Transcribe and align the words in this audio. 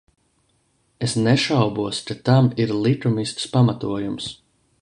Es 1.07 1.13
nešaubos, 1.27 2.01
ka 2.07 2.15
tam 2.31 2.51
ir 2.65 2.75
likumisks 2.87 3.49
pamatojums. 3.53 4.33